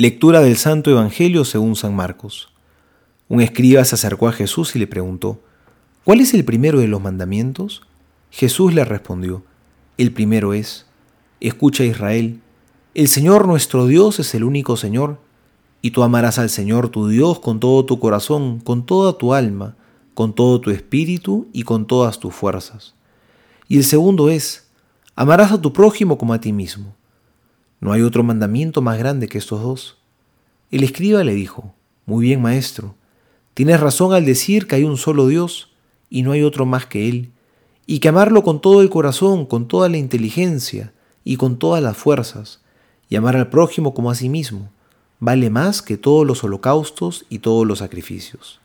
Lectura 0.00 0.40
del 0.42 0.56
Santo 0.56 0.92
Evangelio 0.92 1.44
según 1.44 1.74
San 1.74 1.92
Marcos. 1.92 2.50
Un 3.28 3.40
escriba 3.40 3.84
se 3.84 3.96
acercó 3.96 4.28
a 4.28 4.32
Jesús 4.32 4.76
y 4.76 4.78
le 4.78 4.86
preguntó, 4.86 5.40
¿cuál 6.04 6.20
es 6.20 6.34
el 6.34 6.44
primero 6.44 6.78
de 6.78 6.86
los 6.86 7.02
mandamientos? 7.02 7.82
Jesús 8.30 8.72
le 8.72 8.84
respondió, 8.84 9.42
el 9.96 10.12
primero 10.12 10.54
es, 10.54 10.86
escucha 11.40 11.82
Israel, 11.82 12.40
el 12.94 13.08
Señor 13.08 13.48
nuestro 13.48 13.88
Dios 13.88 14.20
es 14.20 14.36
el 14.36 14.44
único 14.44 14.76
Señor, 14.76 15.18
y 15.82 15.90
tú 15.90 16.04
amarás 16.04 16.38
al 16.38 16.48
Señor 16.48 16.90
tu 16.90 17.08
Dios 17.08 17.40
con 17.40 17.58
todo 17.58 17.84
tu 17.84 17.98
corazón, 17.98 18.60
con 18.60 18.86
toda 18.86 19.18
tu 19.18 19.34
alma, 19.34 19.74
con 20.14 20.32
todo 20.32 20.60
tu 20.60 20.70
espíritu 20.70 21.48
y 21.52 21.64
con 21.64 21.88
todas 21.88 22.20
tus 22.20 22.32
fuerzas. 22.32 22.94
Y 23.66 23.78
el 23.78 23.84
segundo 23.84 24.30
es, 24.30 24.70
amarás 25.16 25.50
a 25.50 25.60
tu 25.60 25.72
prójimo 25.72 26.18
como 26.18 26.34
a 26.34 26.40
ti 26.40 26.52
mismo. 26.52 26.94
No 27.80 27.92
hay 27.92 28.02
otro 28.02 28.24
mandamiento 28.24 28.82
más 28.82 28.98
grande 28.98 29.28
que 29.28 29.38
estos 29.38 29.62
dos. 29.62 29.98
El 30.70 30.82
escriba 30.82 31.22
le 31.22 31.34
dijo, 31.34 31.74
Muy 32.06 32.26
bien, 32.26 32.42
maestro, 32.42 32.96
tienes 33.54 33.78
razón 33.78 34.12
al 34.12 34.24
decir 34.24 34.66
que 34.66 34.76
hay 34.76 34.84
un 34.84 34.96
solo 34.96 35.28
Dios 35.28 35.70
y 36.10 36.22
no 36.22 36.32
hay 36.32 36.42
otro 36.42 36.66
más 36.66 36.86
que 36.86 37.08
Él, 37.08 37.30
y 37.86 38.00
que 38.00 38.08
amarlo 38.08 38.42
con 38.42 38.60
todo 38.60 38.82
el 38.82 38.90
corazón, 38.90 39.46
con 39.46 39.68
toda 39.68 39.88
la 39.88 39.96
inteligencia 39.96 40.92
y 41.22 41.36
con 41.36 41.58
todas 41.58 41.82
las 41.82 41.96
fuerzas, 41.96 42.60
y 43.08 43.16
amar 43.16 43.36
al 43.36 43.48
prójimo 43.48 43.94
como 43.94 44.10
a 44.10 44.14
sí 44.14 44.28
mismo, 44.28 44.70
vale 45.20 45.48
más 45.48 45.80
que 45.80 45.96
todos 45.96 46.26
los 46.26 46.42
holocaustos 46.42 47.26
y 47.28 47.38
todos 47.38 47.66
los 47.66 47.78
sacrificios. 47.78 48.60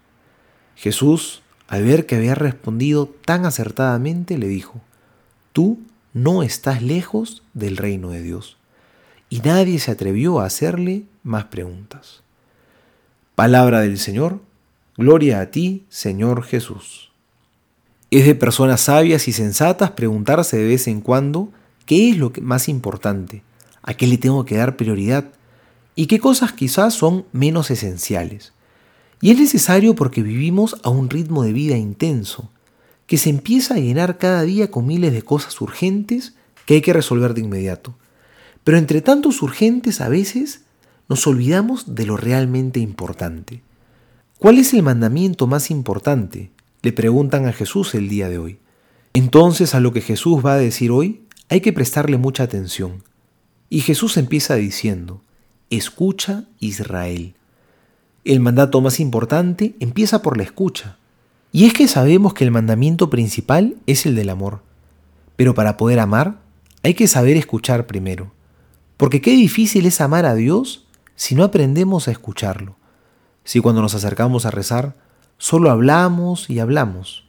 Jesús, 0.75 1.43
al 1.67 1.83
ver 1.83 2.05
que 2.07 2.15
había 2.15 2.35
respondido 2.35 3.07
tan 3.25 3.45
acertadamente, 3.45 4.37
le 4.37 4.47
dijo, 4.47 4.81
Tú 5.53 5.79
no 6.13 6.41
estás 6.41 6.81
lejos 6.81 7.43
del 7.53 7.77
reino 7.77 8.09
de 8.09 8.23
Dios 8.23 8.57
y 9.29 9.39
nadie 9.39 9.79
se 9.79 9.91
atrevió 9.91 10.39
a 10.39 10.45
hacerle 10.45 11.03
más 11.23 11.45
preguntas. 11.45 12.23
Palabra 13.35 13.81
del 13.81 13.97
Señor, 13.97 14.41
gloria 14.97 15.41
a 15.41 15.49
ti, 15.49 15.85
Señor 15.89 16.43
Jesús. 16.43 17.11
Es 18.11 18.25
de 18.25 18.35
personas 18.35 18.81
sabias 18.81 19.27
y 19.27 19.33
sensatas 19.33 19.91
preguntarse 19.91 20.57
de 20.57 20.67
vez 20.67 20.87
en 20.87 21.01
cuando 21.01 21.49
qué 21.85 22.09
es 22.09 22.17
lo 22.17 22.31
más 22.41 22.69
importante, 22.69 23.41
a 23.81 23.95
qué 23.95 24.05
le 24.05 24.17
tengo 24.17 24.45
que 24.45 24.57
dar 24.57 24.77
prioridad 24.77 25.31
y 25.95 26.05
qué 26.07 26.19
cosas 26.19 26.53
quizás 26.53 26.93
son 26.93 27.25
menos 27.31 27.71
esenciales. 27.71 28.53
Y 29.19 29.31
es 29.31 29.39
necesario 29.39 29.95
porque 29.95 30.21
vivimos 30.21 30.75
a 30.83 30.89
un 30.89 31.09
ritmo 31.09 31.43
de 31.43 31.53
vida 31.53 31.77
intenso, 31.77 32.51
que 33.07 33.17
se 33.17 33.29
empieza 33.29 33.75
a 33.75 33.79
llenar 33.79 34.17
cada 34.17 34.43
día 34.43 34.69
con 34.69 34.85
miles 34.85 35.13
de 35.13 35.21
cosas 35.21 35.59
urgentes 35.61 36.35
que 36.65 36.75
hay 36.75 36.81
que 36.81 36.93
resolver 36.93 37.33
de 37.33 37.41
inmediato. 37.41 37.95
Pero 38.63 38.77
entre 38.77 39.01
tantos 39.01 39.41
urgentes 39.41 40.01
a 40.01 40.09
veces 40.09 40.61
nos 41.09 41.27
olvidamos 41.27 41.95
de 41.95 42.05
lo 42.05 42.17
realmente 42.17 42.79
importante. 42.79 43.61
¿Cuál 44.39 44.57
es 44.57 44.73
el 44.73 44.83
mandamiento 44.83 45.47
más 45.47 45.71
importante? 45.71 46.51
Le 46.81 46.91
preguntan 46.91 47.45
a 47.45 47.53
Jesús 47.53 47.93
el 47.95 48.09
día 48.09 48.29
de 48.29 48.37
hoy. 48.37 48.59
Entonces 49.13 49.75
a 49.75 49.79
lo 49.79 49.93
que 49.93 50.01
Jesús 50.01 50.45
va 50.45 50.53
a 50.53 50.57
decir 50.57 50.91
hoy 50.91 51.21
hay 51.49 51.61
que 51.61 51.73
prestarle 51.73 52.17
mucha 52.17 52.43
atención. 52.43 53.03
Y 53.69 53.81
Jesús 53.81 54.17
empieza 54.17 54.55
diciendo, 54.55 55.21
escucha 55.69 56.45
Israel. 56.59 57.35
El 58.25 58.39
mandato 58.39 58.81
más 58.81 58.99
importante 58.99 59.75
empieza 59.79 60.21
por 60.21 60.37
la 60.37 60.43
escucha. 60.43 60.97
Y 61.51 61.65
es 61.65 61.73
que 61.73 61.87
sabemos 61.87 62.33
que 62.33 62.43
el 62.43 62.51
mandamiento 62.51 63.09
principal 63.09 63.75
es 63.85 64.05
el 64.05 64.15
del 64.15 64.29
amor. 64.29 64.61
Pero 65.35 65.53
para 65.53 65.77
poder 65.77 65.99
amar 65.99 66.39
hay 66.83 66.93
que 66.93 67.07
saber 67.07 67.37
escuchar 67.37 67.85
primero. 67.85 68.31
Porque 69.03 69.19
qué 69.19 69.31
difícil 69.31 69.85
es 69.85 69.99
amar 69.99 70.25
a 70.25 70.33
Dios 70.33 70.85
si 71.15 71.35
no 71.35 71.43
aprendemos 71.43 72.07
a 72.07 72.11
escucharlo. 72.11 72.77
Si 73.43 73.59
cuando 73.59 73.81
nos 73.81 73.95
acercamos 73.95 74.45
a 74.45 74.49
rezar, 74.49 74.95
solo 75.37 75.71
hablamos 75.71 76.49
y 76.49 76.59
hablamos. 76.59 77.25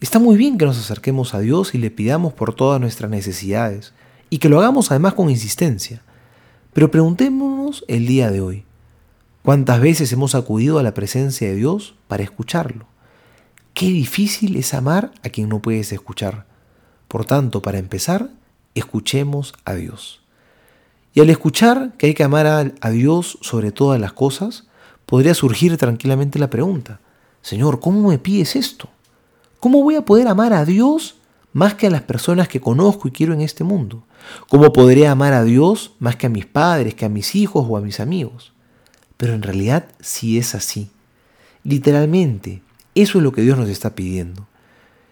Está 0.00 0.18
muy 0.18 0.36
bien 0.36 0.58
que 0.58 0.64
nos 0.64 0.80
acerquemos 0.80 1.32
a 1.32 1.38
Dios 1.38 1.76
y 1.76 1.78
le 1.78 1.92
pidamos 1.92 2.32
por 2.32 2.54
todas 2.56 2.80
nuestras 2.80 3.08
necesidades, 3.08 3.94
y 4.30 4.38
que 4.38 4.48
lo 4.48 4.58
hagamos 4.58 4.90
además 4.90 5.14
con 5.14 5.30
insistencia. 5.30 6.02
Pero 6.72 6.90
preguntémonos 6.90 7.84
el 7.86 8.08
día 8.08 8.32
de 8.32 8.40
hoy, 8.40 8.64
¿cuántas 9.44 9.80
veces 9.80 10.12
hemos 10.12 10.34
acudido 10.34 10.80
a 10.80 10.82
la 10.82 10.92
presencia 10.92 11.46
de 11.46 11.54
Dios 11.54 11.94
para 12.08 12.24
escucharlo? 12.24 12.86
Qué 13.74 13.86
difícil 13.86 14.56
es 14.56 14.74
amar 14.74 15.12
a 15.22 15.28
quien 15.28 15.48
no 15.48 15.62
puedes 15.62 15.92
escuchar. 15.92 16.46
Por 17.06 17.24
tanto, 17.26 17.62
para 17.62 17.78
empezar, 17.78 18.30
escuchemos 18.74 19.54
a 19.64 19.74
Dios. 19.74 20.21
Y 21.14 21.20
al 21.20 21.30
escuchar 21.30 21.92
que 21.98 22.06
hay 22.06 22.14
que 22.14 22.24
amar 22.24 22.46
a, 22.46 22.90
Dios 22.90 23.38
sobre 23.42 23.70
todas 23.70 24.00
las 24.00 24.12
cosas, 24.12 24.64
podría 25.04 25.34
surgir 25.34 25.76
tranquilamente 25.76 26.38
la 26.38 26.48
pregunta, 26.48 27.00
Señor, 27.42 27.80
¿cómo 27.80 28.08
me 28.08 28.18
pides 28.18 28.56
esto? 28.56 28.88
¿Cómo 29.60 29.82
voy 29.82 29.96
a 29.96 30.04
poder 30.04 30.28
amar 30.28 30.52
a 30.52 30.64
Dios 30.64 31.16
más 31.52 31.74
que 31.74 31.88
a 31.88 31.90
las 31.90 32.02
personas 32.02 32.48
que 32.48 32.60
conozco 32.60 33.08
y 33.08 33.10
quiero 33.10 33.34
en 33.34 33.40
este 33.40 33.64
mundo? 33.64 34.04
¿Cómo 34.48 34.72
podré 34.72 35.06
amar 35.06 35.32
a 35.32 35.44
Dios 35.44 35.92
más 35.98 36.16
que 36.16 36.26
a 36.26 36.30
mis 36.30 36.46
padres, 36.46 36.94
que 36.94 37.04
a 37.04 37.08
mis 37.08 37.34
hijos 37.34 37.66
o 37.68 37.76
a 37.76 37.80
mis 37.80 38.00
amigos? 38.00 38.52
Pero 39.16 39.34
en 39.34 39.42
realidad 39.42 39.86
sí 40.00 40.38
es 40.38 40.54
así. 40.54 40.90
Literalmente, 41.64 42.62
eso 42.94 43.18
es 43.18 43.24
lo 43.24 43.32
que 43.32 43.42
Dios 43.42 43.58
nos 43.58 43.68
está 43.68 43.94
pidiendo. 43.94 44.46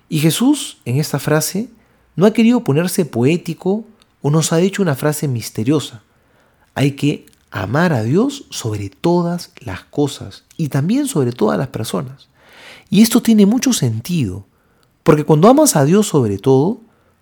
Y 0.09 0.21
Jesús, 0.21 0.79
en 0.85 0.99
esta 0.99 1.19
frase, 1.19 1.69
no 2.17 2.27
ha 2.27 2.33
querido 2.33 2.65
ponerse 2.65 3.05
poético 3.05 3.85
o 4.23 4.31
nos 4.31 4.53
ha 4.53 4.57
dicho 4.57 4.83
una 4.83 4.95
frase 4.95 5.29
misteriosa. 5.29 6.03
Hay 6.75 6.93
que 6.93 7.27
amar 7.51 7.93
a 7.93 8.03
Dios 8.03 8.47
sobre 8.51 8.91
todas 8.91 9.53
las 9.59 9.85
cosas 9.85 10.45
y 10.57 10.69
también 10.69 11.07
sobre 11.07 11.33
todas 11.33 11.59
las 11.59 11.69
personas. 11.69 12.29
Y 12.91 13.03
esto 13.03 13.23
tiene 13.23 13.47
mucho 13.47 13.73
sentido, 13.73 14.47
porque 15.03 15.25
cuando 15.25 15.49
amas 15.49 15.77
a 15.77 15.85
Dios 15.85 16.09
sobre 16.09 16.39
todo, 16.39 16.81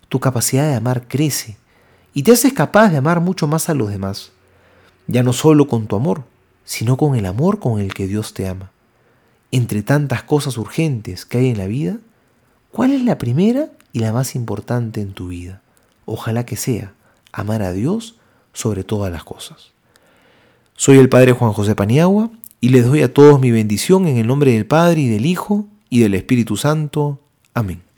tu 0.09 0.19
capacidad 0.19 0.67
de 0.67 0.75
amar 0.75 1.07
crece 1.07 1.57
y 2.13 2.23
te 2.23 2.31
haces 2.31 2.53
capaz 2.53 2.89
de 2.89 2.97
amar 2.97 3.21
mucho 3.21 3.47
más 3.47 3.69
a 3.69 3.73
los 3.73 3.89
demás, 3.89 4.31
ya 5.07 5.23
no 5.23 5.33
solo 5.33 5.67
con 5.67 5.87
tu 5.87 5.95
amor, 5.95 6.23
sino 6.65 6.97
con 6.97 7.15
el 7.15 7.25
amor 7.25 7.59
con 7.59 7.79
el 7.79 7.93
que 7.93 8.07
Dios 8.07 8.33
te 8.33 8.47
ama. 8.47 8.71
Entre 9.51 9.81
tantas 9.81 10.23
cosas 10.23 10.57
urgentes 10.57 11.25
que 11.25 11.39
hay 11.39 11.49
en 11.49 11.57
la 11.57 11.67
vida, 11.67 11.97
¿cuál 12.71 12.91
es 12.91 13.03
la 13.03 13.17
primera 13.17 13.69
y 13.93 13.99
la 13.99 14.13
más 14.13 14.35
importante 14.35 15.01
en 15.01 15.13
tu 15.13 15.29
vida? 15.29 15.61
Ojalá 16.09 16.45
que 16.45 16.55
sea 16.55 16.93
amar 17.31 17.61
a 17.61 17.71
Dios 17.71 18.15
sobre 18.53 18.83
todas 18.83 19.11
las 19.11 19.23
cosas. 19.23 19.71
Soy 20.75 20.97
el 20.97 21.09
Padre 21.09 21.33
Juan 21.33 21.53
José 21.53 21.75
Paniagua 21.75 22.29
y 22.61 22.69
les 22.69 22.85
doy 22.85 23.01
a 23.01 23.13
todos 23.13 23.39
mi 23.39 23.51
bendición 23.51 24.07
en 24.07 24.17
el 24.17 24.27
nombre 24.27 24.51
del 24.51 24.65
Padre 24.65 25.01
y 25.01 25.09
del 25.09 25.25
Hijo 25.25 25.65
y 25.89 25.99
del 25.99 26.15
Espíritu 26.15 26.57
Santo. 26.57 27.19
Amén. 27.53 27.88